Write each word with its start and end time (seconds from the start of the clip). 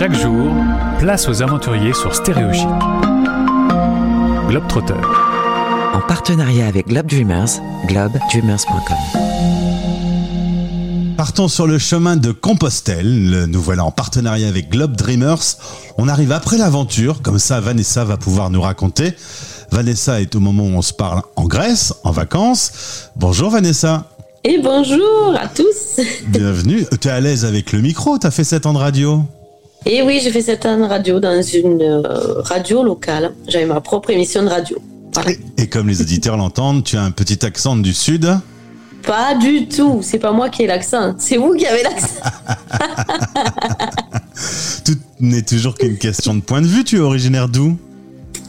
Chaque 0.00 0.18
jour, 0.18 0.50
place 0.98 1.28
aux 1.28 1.42
aventuriers 1.42 1.92
sur 1.92 2.14
Stéréo 2.14 2.50
Chic. 2.54 2.66
Globetrotter. 4.48 4.94
En 5.92 6.00
partenariat 6.00 6.68
avec 6.68 6.86
Globe 6.88 7.04
Dreamers, 7.04 7.60
globedreamers.com. 7.86 8.96
Partons 11.18 11.48
sur 11.48 11.66
le 11.66 11.76
chemin 11.78 12.16
de 12.16 12.32
Compostelle. 12.32 13.44
Nous 13.50 13.60
voilà 13.60 13.84
en 13.84 13.90
partenariat 13.90 14.48
avec 14.48 14.70
Globe 14.70 14.96
Dreamers. 14.96 15.58
On 15.98 16.08
arrive 16.08 16.32
après 16.32 16.56
l'aventure, 16.56 17.20
comme 17.20 17.38
ça 17.38 17.60
Vanessa 17.60 18.02
va 18.02 18.16
pouvoir 18.16 18.48
nous 18.48 18.62
raconter. 18.62 19.12
Vanessa 19.70 20.22
est 20.22 20.34
au 20.34 20.40
moment 20.40 20.62
où 20.62 20.76
on 20.78 20.80
se 20.80 20.94
parle 20.94 21.20
en 21.36 21.44
Grèce, 21.44 21.92
en 22.04 22.10
vacances. 22.10 23.10
Bonjour 23.16 23.50
Vanessa. 23.50 24.06
Et 24.44 24.56
bonjour 24.62 25.36
à 25.38 25.46
tous. 25.46 26.00
Bienvenue. 26.28 26.86
Tu 27.02 27.08
es 27.08 27.10
à 27.10 27.20
l'aise 27.20 27.44
avec 27.44 27.72
le 27.72 27.82
micro? 27.82 28.18
Tu 28.18 28.26
as 28.26 28.30
fait 28.30 28.44
7 28.44 28.64
ans 28.64 28.72
de 28.72 28.78
radio? 28.78 29.26
Et 29.86 30.02
oui, 30.02 30.20
j'ai 30.22 30.30
fait 30.30 30.42
7 30.42 30.66
ans 30.66 30.78
de 30.78 30.84
radio 30.84 31.20
dans 31.20 31.42
une 31.42 31.82
euh, 31.82 32.40
radio 32.42 32.82
locale. 32.82 33.32
J'avais 33.48 33.66
ma 33.66 33.80
propre 33.80 34.10
émission 34.10 34.42
de 34.42 34.48
radio. 34.48 34.78
Voilà. 35.14 35.30
Et 35.56 35.68
comme 35.68 35.88
les 35.88 36.00
auditeurs 36.00 36.36
l'entendent, 36.36 36.84
tu 36.84 36.96
as 36.96 37.02
un 37.02 37.10
petit 37.10 37.44
accent 37.44 37.76
du 37.76 37.92
Sud. 37.94 38.28
Pas 39.02 39.34
du 39.34 39.66
tout. 39.66 40.00
C'est 40.02 40.18
pas 40.18 40.32
moi 40.32 40.50
qui 40.50 40.62
ai 40.62 40.66
l'accent. 40.66 41.14
C'est 41.18 41.38
vous 41.38 41.54
qui 41.54 41.66
avez 41.66 41.82
l'accent. 41.82 42.20
Tout 44.84 44.98
n'est 45.20 45.42
toujours 45.42 45.74
qu'une 45.74 45.96
question 45.96 46.34
de 46.34 46.40
point 46.40 46.60
de 46.60 46.66
vue. 46.66 46.84
Tu 46.84 46.96
es 46.96 47.00
originaire 47.00 47.48
d'où? 47.48 47.78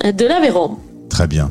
De 0.04 0.26
l'Aveyron. 0.26 0.78
Très 1.10 1.28
bien. 1.28 1.50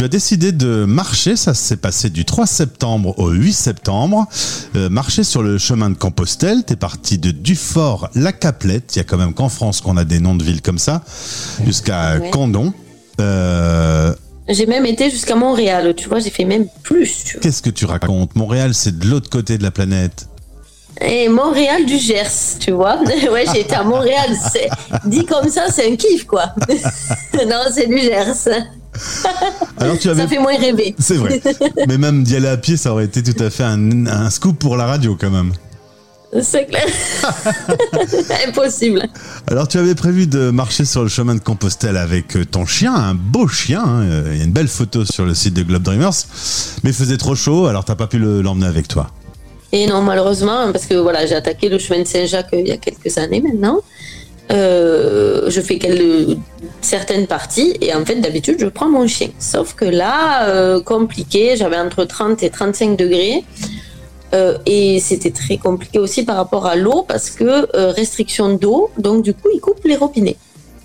Tu 0.00 0.04
as 0.04 0.08
décidé 0.08 0.52
de 0.52 0.86
marcher, 0.86 1.36
ça 1.36 1.52
s'est 1.52 1.76
passé 1.76 2.08
du 2.08 2.24
3 2.24 2.46
septembre 2.46 3.18
au 3.18 3.28
8 3.28 3.52
septembre, 3.52 4.26
euh, 4.74 4.88
marcher 4.88 5.24
sur 5.24 5.42
le 5.42 5.58
chemin 5.58 5.90
de 5.90 5.94
Compostelle, 5.94 6.64
tu 6.66 6.72
es 6.72 6.76
parti 6.76 7.18
de 7.18 7.30
Dufort, 7.32 8.08
la 8.14 8.32
Caplette, 8.32 8.96
il 8.96 9.00
y 9.00 9.02
a 9.02 9.04
quand 9.04 9.18
même 9.18 9.34
qu'en 9.34 9.50
France 9.50 9.82
qu'on 9.82 9.98
a 9.98 10.04
des 10.04 10.18
noms 10.18 10.34
de 10.34 10.42
villes 10.42 10.62
comme 10.62 10.78
ça, 10.78 11.02
jusqu'à 11.66 12.16
Ouais. 12.16 12.30
Condon. 12.30 12.72
Euh, 13.20 14.14
J'ai 14.48 14.64
même 14.64 14.86
été 14.86 15.10
jusqu'à 15.10 15.36
Montréal. 15.36 15.92
Tu 15.94 16.08
vois, 16.08 16.18
j'ai 16.20 16.30
fait 16.30 16.46
même 16.46 16.64
plus. 16.82 17.36
Qu'est-ce 17.42 17.60
que 17.60 17.68
tu 17.68 17.84
racontes? 17.84 18.34
Montréal, 18.36 18.72
c'est 18.72 18.98
de 18.98 19.06
l'autre 19.06 19.28
côté 19.28 19.58
de 19.58 19.62
la 19.62 19.70
planète. 19.70 20.28
Et 21.02 21.28
Montréal 21.28 21.84
du 21.84 21.98
Gers, 21.98 22.56
tu 22.58 22.70
vois. 22.70 22.98
ouais, 23.30 23.44
j'ai 23.52 23.60
été 23.60 23.74
à 23.74 23.82
Montréal. 23.82 24.30
Dit 25.04 25.26
comme 25.26 25.50
ça, 25.50 25.66
c'est 25.70 25.92
un 25.92 25.96
kiff, 25.96 26.24
quoi. 26.24 26.54
non, 27.34 27.64
c'est 27.70 27.86
du 27.86 27.98
Gers. 27.98 28.48
Alors 29.78 29.98
tu 29.98 30.08
avais... 30.10 30.22
Ça 30.22 30.28
fait 30.28 30.38
moins 30.38 30.56
rêver. 30.58 30.94
C'est 30.98 31.14
vrai. 31.16 31.40
Mais 31.88 31.98
même 31.98 32.22
d'y 32.22 32.36
aller 32.36 32.48
à 32.48 32.56
pied, 32.56 32.76
ça 32.76 32.92
aurait 32.92 33.04
été 33.06 33.22
tout 33.22 33.42
à 33.42 33.50
fait 33.50 33.64
un, 33.64 34.06
un 34.06 34.30
scoop 34.30 34.58
pour 34.58 34.76
la 34.76 34.86
radio 34.86 35.16
quand 35.20 35.30
même. 35.30 35.52
C'est 36.42 36.66
clair. 36.66 36.84
Impossible. 38.46 39.02
Alors 39.48 39.66
tu 39.68 39.78
avais 39.78 39.94
prévu 39.94 40.26
de 40.26 40.50
marcher 40.50 40.84
sur 40.84 41.02
le 41.02 41.08
chemin 41.08 41.34
de 41.34 41.40
Compostelle 41.40 41.96
avec 41.96 42.36
euh, 42.36 42.44
ton 42.44 42.66
chien, 42.66 42.94
un 42.94 43.14
beau 43.14 43.48
chien. 43.48 43.82
hein. 43.84 44.02
Euh, 44.02 44.28
Il 44.32 44.38
y 44.38 44.40
a 44.40 44.44
une 44.44 44.52
belle 44.52 44.68
photo 44.68 45.04
sur 45.04 45.24
le 45.24 45.34
site 45.34 45.54
de 45.54 45.62
Globe 45.62 45.82
Dreamers. 45.82 46.12
Mais 46.84 46.90
il 46.90 46.96
faisait 46.96 47.16
trop 47.16 47.34
chaud, 47.34 47.66
alors 47.66 47.84
t'as 47.84 47.96
pas 47.96 48.06
pu 48.06 48.18
le- 48.18 48.42
l'emmener 48.42 48.66
avec 48.66 48.86
toi. 48.88 49.08
Et 49.72 49.86
non, 49.86 50.02
malheureusement, 50.02 50.72
parce 50.72 50.86
que 50.86 50.94
voilà, 50.94 51.26
j'ai 51.26 51.34
attaqué 51.34 51.68
le 51.68 51.78
chemin 51.78 52.00
de 52.02 52.06
Saint-Jacques 52.06 52.52
euh, 52.54 52.60
il 52.60 52.68
y 52.68 52.72
a 52.72 52.76
quelques 52.76 53.16
années 53.18 53.40
maintenant. 53.40 53.80
Euh, 54.50 55.48
je 55.48 55.60
fais 55.60 55.78
quelle- 55.78 56.36
certaines 56.80 57.26
parties 57.26 57.76
et 57.80 57.94
en 57.94 58.04
fait 58.04 58.16
d'habitude 58.16 58.56
je 58.58 58.66
prends 58.66 58.88
mon 58.88 59.06
chien. 59.06 59.28
Sauf 59.38 59.74
que 59.74 59.84
là, 59.84 60.48
euh, 60.48 60.80
compliqué, 60.80 61.56
j'avais 61.56 61.78
entre 61.78 62.04
30 62.04 62.42
et 62.42 62.50
35 62.50 62.96
degrés 62.96 63.44
Euh, 64.32 64.58
et 64.64 65.00
c'était 65.00 65.32
très 65.32 65.56
compliqué 65.56 65.98
aussi 65.98 66.22
par 66.22 66.36
rapport 66.36 66.64
à 66.66 66.76
l'eau 66.76 67.04
parce 67.12 67.30
que 67.30 67.44
euh, 67.76 67.90
restriction 67.90 68.54
d'eau, 68.54 68.88
donc 68.96 69.24
du 69.24 69.34
coup 69.34 69.48
ils 69.52 69.58
coupent 69.60 69.84
les 69.84 69.96
robinets 69.96 70.36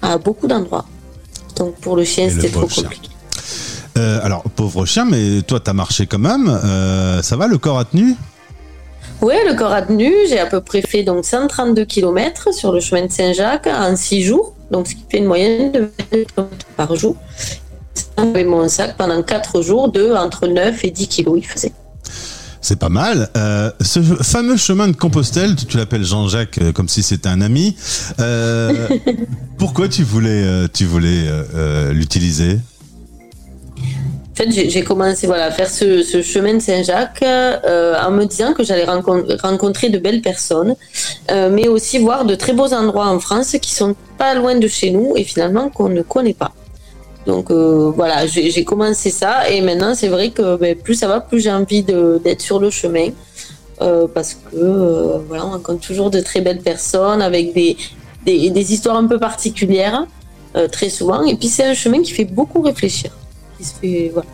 à 0.02 0.18
beaucoup 0.18 0.48
d'endroits. 0.48 0.86
Donc 1.56 1.76
pour 1.76 1.96
le 1.96 2.04
chien 2.06 2.28
c'était 2.28 2.50
trop 2.50 2.62
compliqué. 2.82 3.10
Euh, 4.00 4.20
alors 4.24 4.42
pauvre 4.56 4.84
chien, 4.88 5.06
mais 5.06 5.44
toi 5.44 5.60
t'as 5.60 5.74
marché 5.74 6.08
quand 6.08 6.18
même. 6.32 6.48
Euh, 6.50 7.22
ça 7.22 7.36
va, 7.38 7.46
le 7.46 7.60
corps 7.60 7.78
a 7.78 7.86
tenu? 7.86 8.16
Oui, 9.26 9.34
le 9.44 9.56
corps 9.56 9.72
a 9.72 9.82
tenu. 9.82 10.14
J'ai 10.30 10.38
à 10.38 10.46
peu 10.46 10.62
près 10.62 10.84
fait 10.84 11.02
donc 11.02 11.26
132 11.26 11.84
km 11.86 12.54
sur 12.54 12.72
le 12.72 12.80
chemin 12.80 13.08
de 13.08 13.12
Saint-Jacques 13.12 13.66
en 13.66 13.96
6 13.96 14.22
jours, 14.22 14.54
donc 14.70 14.86
ce 14.88 14.94
qui 14.94 15.04
fait 15.10 15.18
une 15.18 15.26
moyenne 15.26 15.72
de 15.72 15.80
20 15.80 15.88
km 16.12 16.66
par 16.78 16.96
jour. 16.96 17.16
J'avais 18.20 18.44
mon 18.44 18.70
sac 18.70 18.96
pendant 18.98 19.24
4 19.24 19.64
jours 19.64 19.92
de 19.92 20.14
entre 20.14 20.46
9 20.46 20.86
et 20.86 20.92
10 20.92 21.08
kg, 21.08 21.32
il 21.38 21.44
faisait. 21.44 21.74
C'est 22.62 22.78
pas 22.78 22.90
mal. 22.90 23.32
Euh, 23.36 23.72
ce 23.82 24.00
fameux 24.00 24.58
chemin 24.58 24.90
de 24.90 24.96
Compostelle, 24.96 25.56
tu, 25.56 25.66
tu 25.66 25.78
l'appelles 25.78 26.06
Jean-Jacques 26.06 26.60
euh, 26.60 26.72
comme 26.72 26.88
si 26.88 27.02
c'était 27.02 27.30
un 27.30 27.42
ami. 27.42 27.76
Euh, 28.20 28.88
pourquoi 29.58 29.90
tu 29.90 30.04
voulais, 30.04 30.70
tu 30.72 30.86
voulais 30.86 31.26
l'utiliser? 31.94 32.60
J'ai 34.52 34.84
commencé 34.84 35.28
voilà, 35.28 35.46
à 35.46 35.52
faire 35.52 35.70
ce, 35.70 36.22
chemin 36.22 36.56
de 36.56 36.60
Saint-Jacques 36.60 37.24
euh, 37.24 37.96
en 38.02 38.12
me 38.12 38.26
disant 38.26 38.54
que 38.54 38.64
j'allais 38.64 38.86
rencon- 38.86 39.40
rencontrer 39.42 39.90
de 39.90 39.98
belles 39.98 40.22
personnes, 40.22 40.76
euh, 41.32 41.50
mais 41.52 41.68
aussi 41.68 41.98
voir 42.00 42.26
de 42.26 42.36
très 42.36 42.54
beaux 42.54 42.74
endroits 42.74 43.08
en 43.08 43.20
France 43.20 43.56
qui 43.62 43.74
sont 43.74 43.96
pas 44.18 44.34
loin 44.36 44.56
de 44.56 44.68
chez 44.68 44.92
nous 44.92 45.14
et 45.16 45.24
finalement 45.24 45.70
qu'on 45.70 45.90
ne 45.90 46.02
connaît 46.02 46.34
pas. 46.34 46.52
Donc 47.26 47.50
euh, 47.50 47.92
voilà, 47.96 48.28
j'ai 48.28 48.64
commencé 48.64 49.10
ça 49.10 49.50
et 49.50 49.62
maintenant 49.62 49.96
c'est 49.96 50.10
vrai 50.10 50.30
que 50.30 50.58
ben, 50.58 50.76
plus 50.76 50.96
ça 50.96 51.08
va, 51.08 51.20
plus 51.20 51.40
j'ai 51.42 51.52
envie 51.52 51.84
d'être 51.84 52.42
sur 52.42 52.60
le 52.60 52.70
chemin 52.70 53.10
parce 54.14 54.36
que 54.36 55.18
voilà, 55.28 55.46
on 55.48 55.52
rencontre 55.52 55.86
toujours 55.86 56.10
de 56.10 56.20
très 56.20 56.42
belles 56.42 56.62
personnes 56.62 57.22
avec 57.22 57.54
des, 57.54 57.76
des, 58.26 58.74
histoires 58.74 58.96
un 58.96 59.08
peu 59.08 59.18
particulières 59.18 60.06
très 60.72 60.90
souvent 60.90 61.24
et 61.24 61.36
puis 61.36 61.48
c'est 61.48 61.66
un 61.66 61.74
chemin 61.74 62.02
qui 62.04 62.12
fait 62.12 62.26
beaucoup 62.26 62.62
réfléchir. 62.62 63.12
Qui 63.58 63.64
se 63.66 63.74
fait, 63.76 64.10
voilà. 64.14 64.30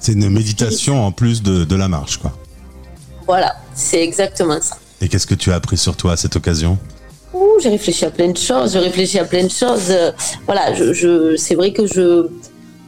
C'est 0.00 0.12
une 0.12 0.28
méditation 0.28 1.04
en 1.04 1.12
plus 1.12 1.42
de, 1.42 1.64
de 1.64 1.76
la 1.76 1.88
marche, 1.88 2.18
quoi. 2.18 2.32
Voilà, 3.26 3.56
c'est 3.74 4.02
exactement 4.02 4.60
ça. 4.60 4.76
Et 5.00 5.08
qu'est-ce 5.08 5.26
que 5.26 5.34
tu 5.34 5.50
as 5.50 5.54
appris 5.56 5.76
sur 5.78 5.96
toi 5.96 6.12
à 6.12 6.16
cette 6.16 6.36
occasion? 6.36 6.78
Ouh, 7.32 7.58
j'ai 7.62 7.70
réfléchi 7.70 8.04
à 8.04 8.10
plein 8.10 8.28
de 8.28 8.36
choses, 8.36 8.72
j'ai 8.74 8.78
réfléchi 8.80 9.18
à 9.18 9.24
plein 9.24 9.44
de 9.44 9.50
choses. 9.50 9.90
Euh, 9.90 10.12
voilà, 10.46 10.74
je, 10.74 10.92
je- 10.92 11.36
c'est 11.36 11.54
vrai 11.54 11.72
que 11.72 11.86
je, 11.86 12.28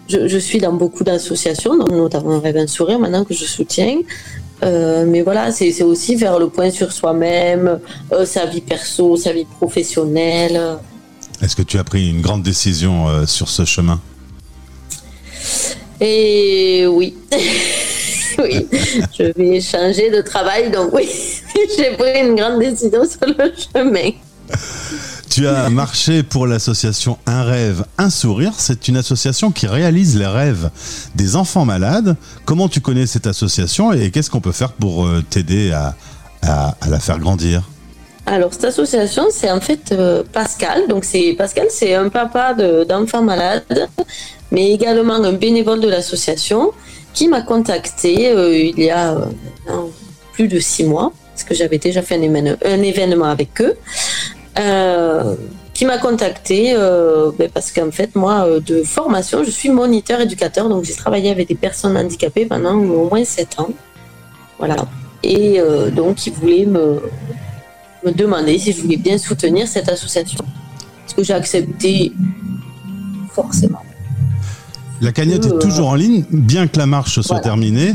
je, 0.09 0.28
je 0.28 0.38
suis 0.38 0.59
dans 0.59 0.72
beaucoup 0.75 1.04
d'associations, 1.04 1.75
notamment 1.77 2.38
Rêve 2.38 2.56
un 2.59 2.66
sourire 2.66 2.98
maintenant 2.98 3.25
que 3.25 3.34
je 3.34 3.44
soutiens. 3.44 3.98
Euh, 4.62 5.04
mais 5.06 5.22
voilà, 5.22 5.53
c'est, 5.53 5.83
aussi 5.83 6.16
faire 6.19 6.38
le 6.38 6.48
point 6.48 6.71
sur 6.71 6.93
soi-même, 6.93 7.81
euh, 8.12 8.25
sa 8.25 8.47
vie 8.47 8.60
perso, 8.60 9.16
sa 9.16 9.33
vie 9.33 9.47
professionnelle. 9.59 10.78
Est-ce 11.43 11.56
que 11.56 11.62
tu 11.62 11.78
as 11.78 11.84
pris 11.84 12.09
une 12.10 12.21
grande 12.22 12.43
décision 12.43 13.27
sur 13.27 13.48
ce 13.48 13.65
chemin? 13.65 14.00
Et 16.00 16.86
oui, 16.86 17.16
oui, 18.38 18.66
je 19.18 19.24
vais 19.36 19.60
changer 19.60 20.10
de 20.10 20.20
travail, 20.20 20.70
donc 20.70 20.92
oui, 20.92 21.08
j'ai 21.76 21.92
pris 21.96 22.20
une 22.20 22.34
grande 22.34 22.60
décision 22.60 23.02
sur 23.04 23.26
le 23.26 23.52
chemin. 23.56 24.10
Tu 25.30 25.46
as 25.48 25.68
marché 25.70 26.22
pour 26.22 26.46
l'association 26.46 27.18
Un 27.26 27.42
rêve, 27.42 27.84
un 27.98 28.10
sourire. 28.10 28.52
C'est 28.56 28.88
une 28.88 28.96
association 28.96 29.50
qui 29.50 29.66
réalise 29.66 30.16
les 30.16 30.26
rêves 30.26 30.70
des 31.14 31.34
enfants 31.36 31.64
malades. 31.64 32.16
Comment 32.44 32.68
tu 32.68 32.80
connais 32.80 33.06
cette 33.06 33.26
association 33.26 33.92
et 33.92 34.10
qu'est-ce 34.10 34.30
qu'on 34.30 34.40
peut 34.40 34.52
faire 34.52 34.72
pour 34.72 35.04
euh, 35.06 35.22
t'aider 35.28 35.72
à, 35.72 35.94
à- 36.42 36.76
à 36.80 36.88
la 36.88 37.00
faire 37.00 37.18
grandir? 37.18 37.62
Alors 38.24 38.52
cette 38.52 38.64
association, 38.66 39.24
c'est 39.30 39.50
en 39.50 39.60
fait 39.60 39.92
euh, 39.92 40.22
Pascal. 40.32 40.88
Donc 40.88 41.04
c'est 41.04 41.34
Pascal, 41.36 41.66
c'est 41.70 41.94
un 41.94 42.08
papa 42.08 42.54
de- 42.54 42.84
d'enfants 42.84 43.22
malades, 43.22 43.64
mais 44.56 44.66
également 44.78 45.18
un 45.32 45.34
bénévole 45.46 45.80
de 45.86 45.90
l'association 45.94 46.60
qui 47.16 47.24
m'a 47.32 47.42
contacté 47.52 48.12
euh, 48.30 48.56
il 48.70 48.78
y 48.90 48.90
a 49.02 49.04
euh, 49.12 49.86
plus 50.34 50.48
de 50.54 50.58
six 50.72 50.84
mois, 50.92 51.08
parce 51.32 51.44
que 51.48 51.54
j'avais 51.58 51.80
déjà 51.88 52.00
fait 52.08 52.14
un, 52.20 52.24
événe- 52.30 52.56
un 52.74 52.82
événement 52.92 53.30
avec 53.36 53.52
eux. 53.66 53.74
euh, 54.58 55.34
qui 55.76 55.84
m'a 55.91 55.98
contacté 56.08 56.58
ben, 57.38 57.48
parce 57.56 57.68
qu'en 57.74 57.92
fait 57.98 58.10
moi 58.24 58.36
de 58.70 58.76
formation 58.97 59.38
je 59.48 59.53
suis 59.58 59.68
moniteur 59.82 60.18
éducateur 60.26 60.64
donc 60.72 60.80
j'ai 60.88 60.94
travaillé 61.04 61.28
avec 61.36 61.47
des 61.52 61.59
personnes 61.66 61.97
handicapées 62.02 62.47
pendant 62.52 62.76
au 63.00 63.02
moins 63.10 63.26
sept 63.36 63.52
ans 63.60 63.68
voilà 64.60 64.78
et 65.22 65.60
donc 65.98 66.14
ils 66.26 66.32
voulaient 66.38 66.64
me 66.64 68.10
demander 68.22 68.54
si 68.62 68.68
je 68.74 68.80
voulais 68.82 68.97
bien 69.09 69.18
soutenir 69.18 69.64
cette 69.74 69.88
association. 69.97 70.42
Ce 71.09 71.12
que 71.14 71.22
j'ai 71.26 71.34
accepté? 71.42 72.12
Forcément. 73.38 73.82
La 75.03 75.13
cagnotte 75.13 75.45
est 75.45 75.59
toujours 75.59 75.89
en 75.89 75.95
ligne, 75.95 76.25
bien 76.31 76.66
que 76.69 76.78
la 76.78 76.87
marche 76.87 77.15
soit 77.21 77.37
Voilà. 77.37 77.43
terminée. 77.43 77.95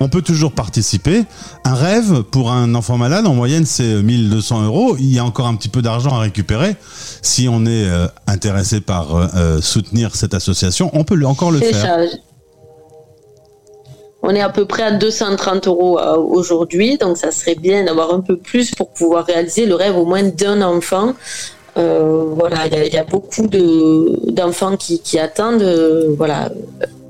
On 0.00 0.08
peut 0.08 0.22
toujours 0.22 0.52
participer. 0.52 1.24
Un 1.64 1.74
rêve 1.74 2.22
pour 2.22 2.50
un 2.50 2.74
enfant 2.74 2.96
malade, 2.96 3.26
en 3.26 3.34
moyenne, 3.34 3.66
c'est 3.66 4.02
1200 4.02 4.64
euros. 4.64 4.96
Il 4.98 5.12
y 5.12 5.18
a 5.18 5.24
encore 5.24 5.46
un 5.46 5.54
petit 5.56 5.68
peu 5.68 5.82
d'argent 5.82 6.14
à 6.16 6.20
récupérer. 6.20 6.76
Si 7.20 7.48
on 7.48 7.66
est 7.66 7.86
euh, 7.86 8.06
intéressé 8.26 8.80
par 8.80 9.14
euh, 9.14 9.26
euh, 9.36 9.60
soutenir 9.60 10.16
cette 10.16 10.32
association, 10.34 10.90
on 10.94 11.04
peut 11.04 11.22
encore 11.26 11.50
le 11.50 11.60
faire. 11.60 12.06
ça. 12.06 12.18
On 14.22 14.30
est 14.30 14.40
à 14.40 14.48
peu 14.48 14.64
près 14.66 14.82
à 14.82 14.92
230 14.92 15.68
euros 15.68 16.00
aujourd'hui, 16.00 16.98
donc 16.98 17.16
ça 17.16 17.30
serait 17.30 17.54
bien 17.54 17.84
d'avoir 17.84 18.12
un 18.12 18.20
peu 18.20 18.36
plus 18.36 18.74
pour 18.74 18.90
pouvoir 18.90 19.24
réaliser 19.24 19.64
le 19.64 19.76
rêve 19.76 19.96
au 19.96 20.04
moins 20.04 20.24
d'un 20.24 20.60
enfant 20.60 21.14
voilà, 21.78 22.66
il 22.66 22.72
y, 22.72 22.76
a- 22.76 22.86
il 22.86 22.92
y 22.92 22.96
a 22.98 23.04
beaucoup 23.04 23.46
de 23.46 24.30
d'enfants 24.32 24.76
qui, 24.76 25.00
qui 25.00 25.18
attendent, 25.18 25.62
euh, 25.62 26.14
voilà, 26.16 26.50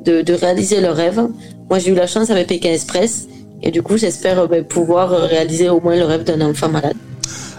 de, 0.05 0.23
de 0.23 0.33
réaliser 0.35 0.81
leurs 0.81 0.97
rêves. 0.97 1.23
Moi, 1.71 1.79
j'ai 1.79 1.91
eu 1.91 1.95
la 1.95 2.07
chance 2.07 2.31
avec 2.31 2.47
Pékin 2.49 2.71
Express, 2.73 3.27
et 3.63 3.71
du 3.71 3.83
coup, 3.83 3.97
j'espère 3.97 4.39
euh, 4.41 4.47
ben, 4.47 4.65
pouvoir 4.65 5.11
réaliser 5.11 5.69
au 5.69 5.81
moins 5.81 5.97
le 5.97 6.05
rêve 6.05 6.25
d'un 6.25 6.41
enfant 6.41 6.69
malade. 6.69 6.95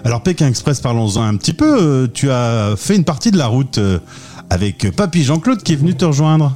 Alors 0.05 0.21
Pékin 0.23 0.47
Express, 0.47 0.79
parlons-en 0.79 1.21
un 1.23 1.35
petit 1.35 1.53
peu. 1.53 1.77
Euh, 1.81 2.07
Tu 2.13 2.29
as 2.31 2.75
fait 2.77 2.95
une 2.95 3.03
partie 3.03 3.31
de 3.31 3.37
la 3.37 3.47
route 3.47 3.77
euh, 3.79 3.99
avec 4.49 4.95
Papy 4.95 5.23
Jean-Claude 5.23 5.61
qui 5.61 5.73
est 5.73 5.75
venu 5.75 5.93
te 5.95 6.05
rejoindre. 6.05 6.53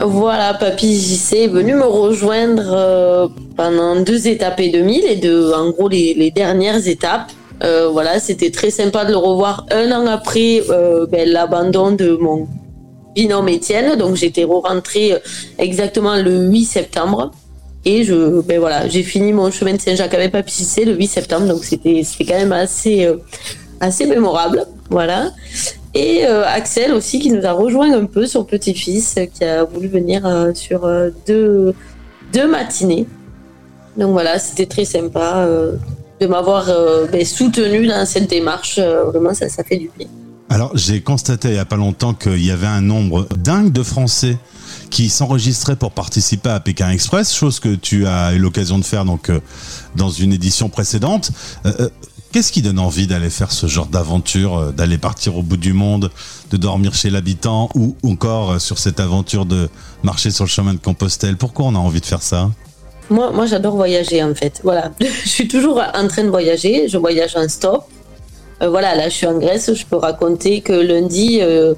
Voilà, 0.00 0.54
Papy 0.54 0.98
JC 0.98 1.34
est 1.44 1.48
venu 1.48 1.74
me 1.74 1.84
rejoindre 1.84 2.62
euh, 2.72 3.28
pendant 3.56 4.00
deux 4.00 4.26
étapes 4.28 4.58
et 4.60 4.70
demie, 4.70 5.02
les 5.02 5.16
deux, 5.16 5.52
en 5.52 5.70
gros 5.70 5.88
les, 5.88 6.14
les 6.14 6.30
dernières 6.30 6.86
étapes. 6.88 7.30
Euh, 7.64 7.88
voilà, 7.90 8.20
c'était 8.20 8.50
très 8.50 8.70
sympa 8.70 9.04
de 9.04 9.12
le 9.12 9.16
revoir 9.16 9.66
un 9.70 9.90
an 9.92 10.06
après 10.06 10.62
euh, 10.68 11.06
ben, 11.06 11.26
l'abandon 11.28 11.92
de 11.92 12.16
mon 12.16 12.46
binôme 13.14 13.48
Étienne. 13.48 13.96
Donc 13.96 14.16
j'étais 14.16 14.44
rentrée 14.44 15.14
euh, 15.14 15.18
exactement 15.58 16.16
le 16.16 16.48
8 16.50 16.64
septembre. 16.64 17.30
Et 17.86 18.04
je, 18.04 18.40
ben 18.42 18.58
voilà, 18.58 18.88
j'ai 18.88 19.02
fini 19.02 19.32
mon 19.32 19.50
chemin 19.50 19.74
de 19.74 19.80
Saint-Jacques 19.80 20.14
avec 20.14 20.32
Papy 20.32 20.66
le 20.84 20.94
8 20.94 21.06
septembre. 21.06 21.46
Donc 21.46 21.64
c'était 21.64 22.02
quand 22.20 22.34
même 22.34 22.52
assez, 22.52 23.16
mémorable. 24.06 24.66
Voilà. 24.90 25.30
Et 25.94 26.24
Axel 26.24 26.92
aussi 26.92 27.20
qui 27.20 27.30
nous 27.30 27.46
a 27.46 27.52
rejoint 27.52 27.92
un 27.92 28.06
peu, 28.06 28.26
son 28.26 28.42
petit-fils, 28.42 29.16
qui 29.32 29.44
a 29.44 29.64
voulu 29.64 29.86
venir 29.86 30.50
sur 30.54 30.90
deux, 31.26 31.74
deux 32.32 32.48
matinées. 32.48 33.06
Donc 33.96 34.12
voilà, 34.12 34.38
c'était 34.38 34.66
très 34.66 34.84
sympa 34.84 35.46
de 36.20 36.26
m'avoir 36.26 36.68
euh, 36.68 37.06
ben, 37.06 37.24
soutenu 37.24 37.86
dans 37.86 38.06
cette 38.06 38.28
démarche. 38.28 38.78
Euh, 38.78 39.04
vraiment, 39.04 39.34
ça, 39.34 39.48
fait 39.64 39.76
du 39.76 39.90
bien. 39.96 40.06
Alors 40.50 40.76
j'ai 40.76 41.00
constaté 41.00 41.48
il 41.48 41.54
y 41.54 41.58
a 41.58 41.64
pas 41.64 41.76
longtemps 41.76 42.12
qu'il 42.12 42.44
y 42.44 42.50
avait 42.50 42.66
un 42.66 42.82
nombre 42.82 43.26
dingue 43.36 43.72
de 43.72 43.82
Français 43.82 44.36
qui 44.90 45.08
s'enregistraient 45.08 45.74
pour 45.74 45.92
participer 45.92 46.50
à 46.50 46.60
Pékin 46.60 46.90
Express, 46.90 47.34
chose 47.34 47.58
que 47.58 47.74
tu 47.74 48.06
as 48.06 48.34
eu 48.34 48.38
l'occasion 48.38 48.78
de 48.78 48.84
faire 48.84 49.04
donc 49.04 49.30
euh, 49.30 49.40
dans 49.96 50.10
une 50.10 50.32
édition 50.32 50.68
précédente. 50.68 51.32
Qu'est-ce 52.30 52.50
qui 52.50 52.62
donne 52.62 52.80
envie 52.80 53.06
d'aller 53.06 53.30
faire 53.30 53.52
ce 53.52 53.68
genre 53.68 53.86
d'aventure, 53.86 54.72
d'aller 54.72 54.98
partir 54.98 55.36
au 55.36 55.42
bout 55.42 55.56
du 55.56 55.72
monde, 55.72 56.10
de 56.50 56.56
dormir 56.56 56.92
chez 56.92 57.08
l'habitant 57.08 57.68
ou 57.74 57.96
encore 58.02 58.60
sur 58.60 58.78
cette 58.78 58.98
aventure 58.98 59.46
de 59.46 59.68
marcher 60.02 60.32
sur 60.32 60.44
le 60.44 60.50
chemin 60.50 60.74
de 60.74 60.80
Compostelle? 60.80 61.36
Pourquoi 61.36 61.66
on 61.66 61.76
a 61.76 61.78
envie 61.78 62.00
de 62.00 62.06
faire 62.06 62.22
ça? 62.22 62.50
Moi, 63.10 63.30
moi 63.32 63.46
j'adore 63.46 63.76
voyager 63.76 64.22
en 64.22 64.34
fait. 64.34 64.60
Voilà, 64.62 64.90
je 65.00 65.28
suis 65.28 65.48
toujours 65.48 65.82
en 65.94 66.08
train 66.08 66.24
de 66.24 66.30
voyager. 66.30 66.88
Je 66.88 66.98
voyage 66.98 67.36
en 67.36 67.48
stop. 67.48 67.84
Euh, 68.62 68.68
voilà, 68.68 68.94
là 68.94 69.08
je 69.08 69.14
suis 69.14 69.26
en 69.26 69.38
Grèce. 69.38 69.72
Je 69.74 69.84
peux 69.84 69.96
raconter 69.96 70.60
que 70.60 70.72
lundi, 70.72 71.38
euh, 71.40 71.74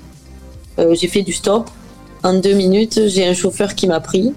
euh, 0.78 0.94
j'ai 0.94 1.08
fait 1.08 1.23
du 1.23 1.32
stop. 1.32 1.69
En 2.23 2.34
deux 2.34 2.55
minutes, 2.55 3.00
j'ai 3.06 3.26
un 3.26 3.34
chauffeur 3.34 3.75
qui 3.75 3.87
m'a 3.87 4.00
pris 4.00 4.32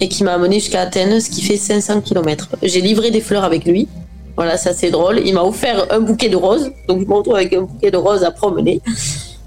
et 0.00 0.08
qui 0.08 0.24
m'a 0.24 0.34
amené 0.34 0.60
jusqu'à 0.60 0.82
Athènes, 0.82 1.20
ce 1.20 1.30
qui 1.30 1.42
fait 1.42 1.56
500 1.56 2.00
km. 2.00 2.48
J'ai 2.62 2.80
livré 2.80 3.10
des 3.10 3.20
fleurs 3.20 3.44
avec 3.44 3.64
lui. 3.64 3.88
Voilà, 4.36 4.56
ça 4.56 4.72
c'est 4.72 4.90
drôle. 4.90 5.20
Il 5.24 5.34
m'a 5.34 5.42
offert 5.42 5.86
un 5.90 6.00
bouquet 6.00 6.28
de 6.28 6.36
roses. 6.36 6.72
Donc 6.88 7.00
je 7.00 7.06
me 7.06 7.14
retrouve 7.14 7.36
avec 7.36 7.52
un 7.52 7.62
bouquet 7.62 7.90
de 7.90 7.96
roses 7.96 8.24
à 8.24 8.30
promener. 8.30 8.80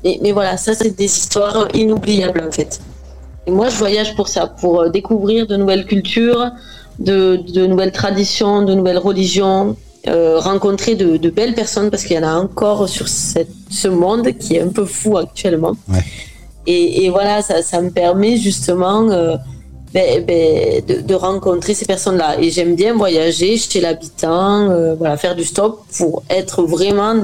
Mais, 0.03 0.31
voilà, 0.31 0.55
ça 0.55 0.73
c'est 0.73 0.95
des 0.95 1.05
histoires 1.05 1.67
inoubliables 1.73 2.41
en 2.47 2.51
fait. 2.51 2.79
Et 3.45 3.51
moi, 3.51 3.69
je 3.69 3.77
voyage 3.77 4.15
pour 4.15 4.27
ça, 4.27 4.47
pour 4.47 4.89
découvrir 4.89 5.47
de 5.47 5.55
nouvelles 5.55 5.85
cultures, 5.85 6.51
de, 6.99 7.35
de 7.35 7.65
nouvelles 7.67 7.91
traditions, 7.91 8.63
de 8.63 8.73
nouvelles 8.73 8.97
religions, 8.97 9.75
euh, 10.07 10.39
rencontrer 10.39 10.95
de, 10.95 11.17
de 11.17 11.29
belles 11.29 11.53
personnes, 11.53 11.89
parce 11.89 12.03
qu'il 12.03 12.15
y 12.15 12.19
en 12.19 12.27
a 12.27 12.35
encore 12.35 12.87
sur 12.89 13.07
cette, 13.07 13.51
ce 13.69 13.87
monde 13.87 14.27
qui 14.37 14.55
est 14.55 14.61
un 14.61 14.69
peu 14.69 14.85
fou 14.85 15.17
actuellement. 15.17 15.75
Ouais. 15.89 16.03
Et, 16.65 17.05
et 17.05 17.09
voilà, 17.09 17.41
ça, 17.41 17.61
ça 17.61 17.81
me 17.81 17.91
permet 17.91 18.37
justement 18.37 19.09
euh, 19.09 19.37
ben, 19.93 20.25
ben, 20.25 20.81
de, 20.85 21.01
de 21.01 21.13
rencontrer 21.13 21.73
ces 21.73 21.85
personnes-là. 21.85 22.39
Et 22.41 22.51
j'aime 22.51 22.75
bien 22.75 22.93
voyager 22.93 23.57
chez 23.57 23.81
l'habitant, 23.81 24.69
euh, 24.69 24.95
voilà, 24.95 25.17
faire 25.17 25.35
du 25.35 25.43
stop 25.43 25.83
pour 25.97 26.23
être 26.29 26.63
vraiment 26.63 27.15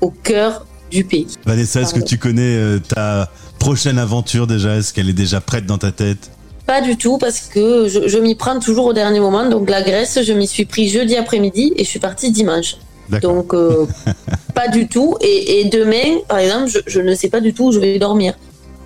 au 0.00 0.10
cœur 0.10 0.66
du 0.90 1.04
pays. 1.04 1.28
Vanessa, 1.46 1.80
est-ce 1.80 1.94
que 1.94 2.00
tu 2.00 2.18
connais 2.18 2.78
ta 2.80 3.30
prochaine 3.58 3.98
aventure 3.98 4.46
déjà? 4.46 4.76
Est-ce 4.76 4.92
qu'elle 4.92 5.08
est 5.08 5.14
déjà 5.14 5.40
prête 5.40 5.64
dans 5.64 5.78
ta 5.78 5.90
tête? 5.90 6.30
Pas 6.72 6.80
du 6.80 6.96
tout, 6.96 7.18
parce 7.18 7.40
que 7.40 7.86
je, 7.86 8.08
je 8.08 8.16
m'y 8.16 8.34
prends 8.34 8.58
toujours 8.58 8.86
au 8.86 8.92
dernier 8.94 9.20
moment. 9.20 9.46
Donc 9.46 9.68
la 9.68 9.82
Grèce, 9.82 10.18
je 10.22 10.32
m'y 10.32 10.46
suis 10.46 10.64
pris 10.64 10.88
jeudi 10.88 11.16
après-midi 11.16 11.74
et 11.76 11.84
je 11.84 11.88
suis 11.90 11.98
partie 11.98 12.32
dimanche. 12.32 12.76
Donc 13.20 13.52
euh, 13.52 13.84
pas 14.54 14.68
du 14.68 14.88
tout. 14.88 15.18
Et, 15.20 15.60
et 15.60 15.64
demain, 15.66 16.20
par 16.26 16.38
exemple, 16.38 16.70
je, 16.70 16.78
je 16.86 17.00
ne 17.02 17.14
sais 17.14 17.28
pas 17.28 17.42
du 17.42 17.52
tout 17.52 17.64
où 17.66 17.72
je 17.72 17.78
vais 17.78 17.98
dormir. 17.98 18.32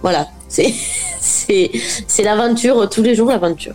Voilà, 0.03 0.27
c'est 0.49 0.75
c'est 1.21 1.71
c'est 2.09 2.25
l'aventure 2.25 2.91
tous 2.91 3.05
les 3.05 3.15
jours 3.15 3.29
l'aventure. 3.29 3.75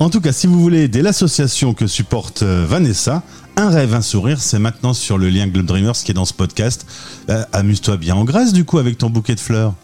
En 0.00 0.10
tout 0.10 0.20
cas, 0.20 0.32
si 0.32 0.48
vous 0.48 0.58
voulez 0.58 0.82
aider 0.82 1.00
l'association 1.00 1.74
que 1.74 1.86
supporte 1.86 2.42
euh, 2.42 2.66
Vanessa, 2.68 3.22
un 3.54 3.70
rêve, 3.70 3.94
un 3.94 4.02
sourire, 4.02 4.40
c'est 4.40 4.58
maintenant 4.58 4.94
sur 4.94 5.16
le 5.16 5.28
lien 5.28 5.46
Globe 5.46 5.66
Dreamers 5.66 5.92
qui 5.92 6.10
est 6.10 6.14
dans 6.14 6.24
ce 6.24 6.34
podcast. 6.34 6.86
Euh, 7.30 7.44
Amuse-toi 7.52 7.98
bien 7.98 8.16
en 8.16 8.24
Grèce, 8.24 8.52
du 8.52 8.64
coup, 8.64 8.78
avec 8.78 8.98
ton 8.98 9.10
bouquet 9.10 9.36
de 9.36 9.40
fleurs. 9.40 9.74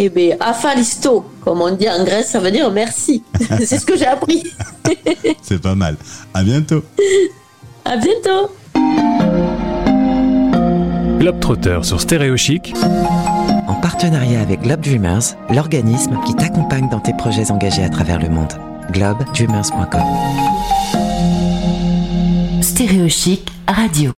Eh 0.00 0.08
bien, 0.10 0.36
afalisto, 0.38 1.24
comme 1.44 1.60
on 1.60 1.74
dit 1.74 1.88
en 1.88 2.04
Grèce, 2.04 2.28
ça 2.28 2.38
veut 2.38 2.52
dire 2.52 2.70
merci. 2.70 3.24
c'est 3.64 3.78
ce 3.78 3.84
que 3.84 3.96
j'ai 3.96 4.06
appris. 4.06 4.44
C'est 5.42 5.60
pas 5.60 5.74
mal. 5.74 5.96
À 6.32 6.42
bientôt. 6.42 6.82
À 7.84 7.96
bientôt. 7.96 8.50
Globetrotter 11.18 11.80
sur 11.82 12.00
Stéréo 12.00 12.36
Chic, 12.36 12.72
En 13.66 13.74
partenariat 13.74 14.40
avec 14.40 14.62
Globe 14.62 14.80
Dreamers, 14.80 15.34
l'organisme 15.50 16.18
qui 16.24 16.34
t'accompagne 16.34 16.88
dans 16.88 17.00
tes 17.00 17.12
projets 17.14 17.50
engagés 17.50 17.82
à 17.82 17.88
travers 17.88 18.20
le 18.20 18.28
monde. 18.28 18.52
globedreamers.com 18.92 20.02
Stéréochic 22.62 23.50
Radio. 23.66 24.12